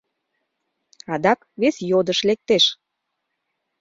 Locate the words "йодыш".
1.91-2.19